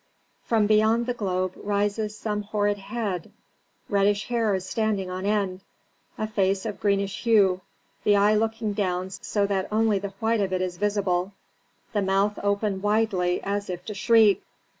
"From 0.41 0.65
beyond 0.65 1.05
the 1.05 1.13
globe 1.13 1.53
rises 1.55 2.17
some 2.17 2.41
horrid 2.41 2.79
head 2.79 3.31
reddish 3.87 4.29
hair 4.29 4.55
is 4.55 4.67
standing 4.67 5.11
on 5.11 5.27
end; 5.27 5.61
a 6.17 6.25
face 6.27 6.65
of 6.65 6.79
greenish 6.79 7.21
hue; 7.21 7.61
the 8.03 8.15
eye 8.15 8.33
looking 8.33 8.73
down 8.73 9.11
so 9.11 9.45
that 9.45 9.67
only 9.71 9.99
the 9.99 10.09
white 10.19 10.41
of 10.41 10.51
it 10.53 10.61
is 10.63 10.77
visible; 10.79 11.33
the 11.93 12.01
mouth 12.01 12.39
open 12.41 12.81
widely, 12.81 13.43
as 13.43 13.69
if 13.69 13.85
to 13.85 13.93
shriek." 13.93 14.41